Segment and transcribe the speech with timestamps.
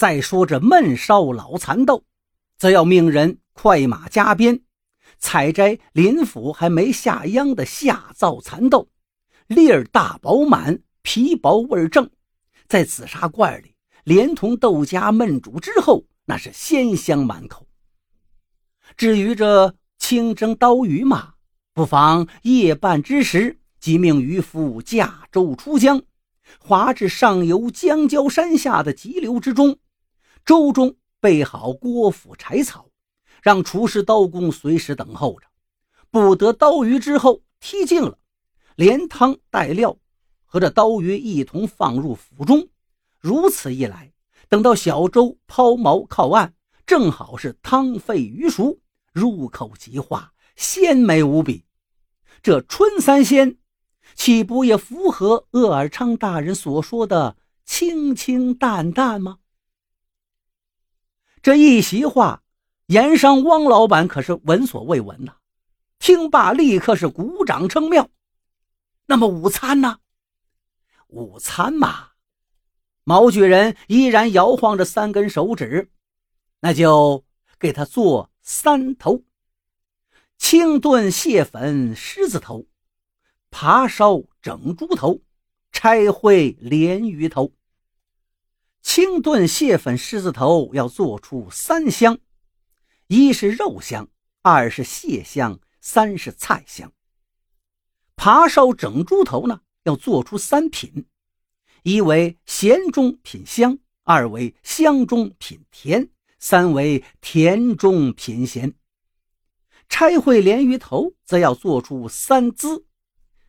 [0.00, 2.02] 再说这闷烧老蚕豆，
[2.56, 4.62] 则要命人快马加鞭，
[5.18, 8.88] 采摘林府还没下秧的下造蚕豆，
[9.46, 12.08] 粒儿大饱满，皮薄味正，
[12.66, 13.74] 在紫砂罐里
[14.04, 17.66] 连同豆荚焖煮之后，那是鲜香满口。
[18.96, 21.34] 至于这清蒸刀鱼嘛，
[21.74, 26.00] 不妨夜半之时，即命渔夫驾舟出江，
[26.58, 29.78] 划至上游江郊山下的急流之中，
[30.44, 32.88] 舟中备好锅釜柴草，
[33.42, 35.46] 让厨师刀工随时等候着。
[36.10, 38.18] 不得刀鱼之后剔净了，
[38.74, 39.96] 连汤带料
[40.44, 42.68] 和这刀鱼一同放入釜中。
[43.18, 44.12] 如此一来，
[44.48, 46.54] 等到小舟抛锚靠岸，
[46.84, 48.80] 正好是汤沸鱼熟。
[49.12, 51.64] 入口即化，鲜美无比。
[52.42, 53.58] 这春三鲜，
[54.14, 59.38] 岂不也符合鄂尔昌大人所说的清清淡淡吗？
[61.42, 62.42] 这一席话，
[62.86, 65.36] 盐商汪老板可是闻所未闻呐。
[65.98, 68.10] 听罢，立刻是鼓掌称妙。
[69.06, 70.00] 那么午餐呢？
[71.08, 72.10] 午餐嘛，
[73.04, 75.90] 毛举人依然摇晃着三根手指，
[76.60, 77.24] 那就
[77.58, 78.30] 给他做。
[78.42, 79.22] 三头
[80.36, 82.66] 清炖蟹粉狮子头，
[83.48, 85.20] 扒烧整猪头，
[85.70, 87.52] 拆烩鲢鱼头。
[88.82, 92.18] 清炖蟹粉狮子头要做出三香：
[93.06, 94.08] 一是肉香，
[94.42, 96.92] 二是蟹香，三是菜香。
[98.14, 101.06] 扒烧整猪头呢，要做出三品：
[101.82, 106.10] 一为咸中品香，二为香中品甜。
[106.42, 108.72] 三为甜中品咸，
[109.90, 112.86] 拆烩鲢鱼头则要做出三滋，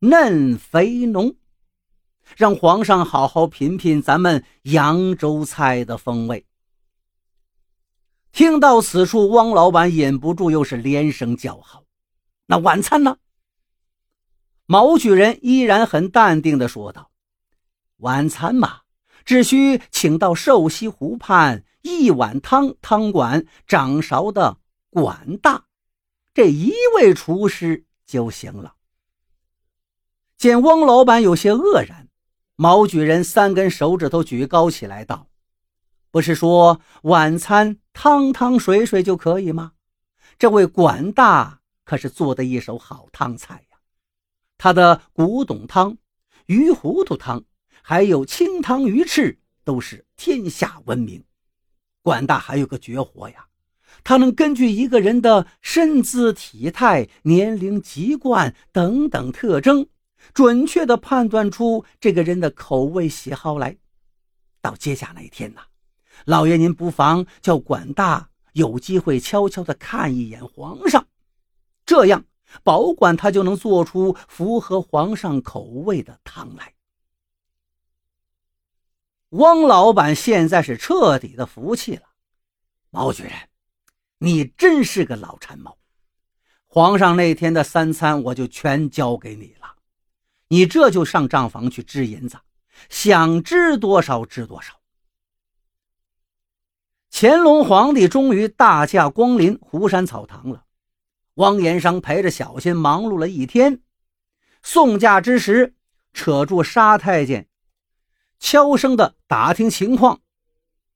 [0.00, 1.36] 嫩肥浓，
[2.36, 6.46] 让皇上好好品品咱们扬州菜的风味。
[8.32, 11.84] 听到此处，汪老板忍不住又是连声叫好。
[12.46, 13.18] 那晚餐呢？
[14.66, 17.10] 毛举人依然很淡定地说道
[17.98, 18.80] ：“晚餐嘛，
[19.24, 24.56] 只需请到瘦西湖畔。”一碗汤，汤馆掌勺的
[24.88, 25.64] 管大，
[26.32, 28.76] 这一位厨师就行了。
[30.38, 32.01] 见汪老板有些愕然，
[32.56, 35.28] 毛举人三根手指头举高起来道
[36.10, 39.72] ：“不是说晚餐汤汤水水就可以吗？
[40.38, 43.78] 这位管大可是做的一手好汤菜呀！
[44.58, 45.98] 他的古董汤、
[46.46, 47.44] 鱼糊涂汤，
[47.82, 51.24] 还有清汤鱼翅，都是天下闻名。”
[52.02, 53.46] 管大还有个绝活呀，
[54.02, 59.86] 他能根据一个人的身姿体态、年龄、籍贯等等特征，
[60.32, 63.76] 准确地判断出这个人的口味喜好来。
[64.60, 65.62] 到接驾那一天呐，
[66.24, 71.06] 老爷您不妨叫管大有机会悄悄地看一眼皇上，
[71.84, 72.24] 这样
[72.62, 76.74] 保管他就能做出符合皇上口味的汤来。
[79.30, 82.02] 汪老板现在是彻底的服气了，
[82.90, 83.32] 毛举人，
[84.18, 85.76] 你真是个老馋猫。
[86.66, 89.61] 皇上那天的三餐我就全交给你了，
[90.52, 92.36] 你这就上账房去支银子，
[92.90, 94.74] 想支多少支多少。
[97.10, 100.64] 乾隆皇帝终于大驾光临湖山草堂了，
[101.36, 103.80] 汪延商陪着小心忙碌了一天，
[104.62, 105.72] 送驾之时，
[106.12, 107.48] 扯住沙太监。
[108.38, 110.20] 悄声的打听情况，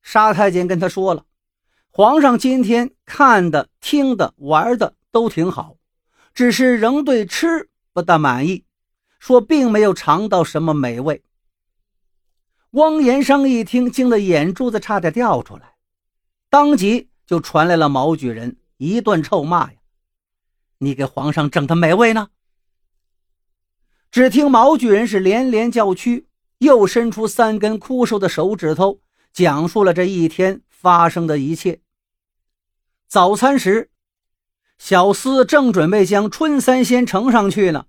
[0.00, 1.26] 沙太监跟他说了
[1.92, 5.76] ：“皇上今天看的、听的、玩的都挺好，
[6.32, 8.64] 只是仍对吃不大满意，
[9.22, 11.22] 说并没有尝到什么美味。”
[12.72, 15.76] 汪延生一听，惊得眼珠子差点掉出来，
[16.50, 19.78] 当即就传来了毛举人一顿臭骂：“呀，
[20.78, 22.30] 你给皇上整的美味呢？”
[24.10, 26.26] 只听毛举人是连连叫屈。
[26.58, 29.00] 又伸出三根枯瘦的手指头，
[29.32, 31.80] 讲述了这一天发生的一切。
[33.08, 33.90] 早餐时，
[34.78, 37.86] 小厮正准备将春三鲜盛上去呢，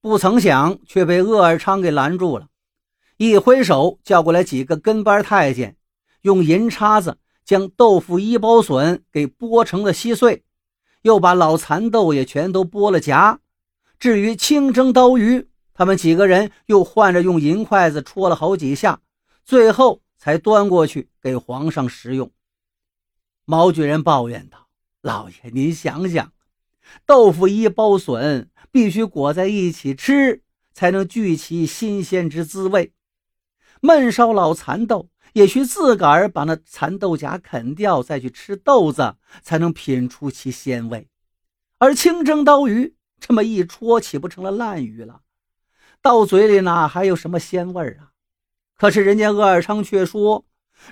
[0.00, 2.48] 不曾想却被鄂尔昌给拦住了。
[3.16, 5.76] 一挥手，叫过来几个跟班太监，
[6.22, 10.44] 用银叉子将豆腐一包笋给剥成了稀碎，
[11.02, 13.40] 又把老蚕豆也全都剥了夹。
[13.98, 19.00] 至于清蒸刀鱼，他们几个人又换着用银筷子戳了好几下，
[19.44, 22.30] 最后才端过去给皇上食用。
[23.46, 24.68] 毛举人抱怨道
[25.00, 26.32] ：“老爷，您想想，
[27.04, 30.42] 豆腐一包笋必须裹在一起吃，
[30.72, 32.92] 才能聚其新鲜之滋味；
[33.80, 41.08] 焖烧老蚕豆也需自个儿把那蚕豆荚啃掉，再去吃豆子，才能品出其鲜味。
[41.78, 45.20] 而清蒸刀鱼这么一戳，岂不成了烂鱼了？
[46.00, 48.12] 到嘴里哪还有什么鲜味啊？
[48.76, 50.44] 可是人家鄂尔昌却说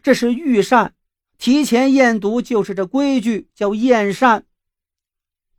[0.02, 0.94] 这是御膳，
[1.38, 4.44] 提前验毒就是这规矩，叫验膳。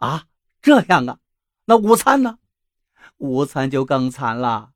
[0.05, 0.25] 啊，
[0.61, 1.17] 这样啊？
[1.65, 2.37] 那午餐呢？
[3.17, 4.69] 午餐就更惨了。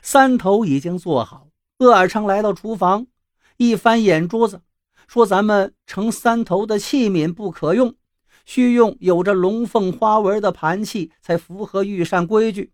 [0.00, 1.48] 三头已经做好，
[1.78, 3.08] 鄂尔昌来到厨房，
[3.56, 4.62] 一翻眼珠子，
[5.08, 7.96] 说：“咱们盛三头的器皿不可用，
[8.44, 12.72] 需用有着龙凤花纹的盘器，才符合御膳规矩。”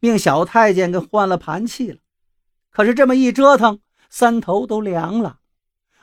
[0.00, 1.98] 命小太监给换了盘器了。
[2.70, 5.40] 可是这么一折腾，三头都凉了。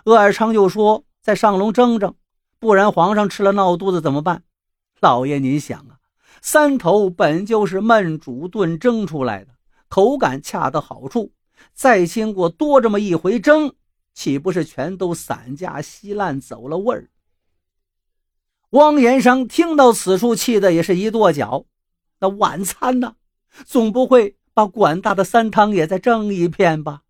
[0.04, 2.14] 鄂尔昌又说：“再上笼蒸蒸，
[2.60, 4.44] 不然皇上吃了闹肚子怎么办？”
[5.00, 6.00] 老爷，您想啊，
[6.42, 9.52] 三头本就是焖煮炖蒸出来的。
[9.90, 11.32] 口感恰到好处，
[11.74, 13.74] 再经过多这么一回蒸，
[14.14, 17.10] 岂不是全都散架稀烂走了味儿？
[18.72, 21.66] 汪延生听到此处，气得也是一跺脚。
[22.20, 23.16] 那晚餐呢？
[23.66, 27.04] 总不会把管大的三汤也再蒸一片吧？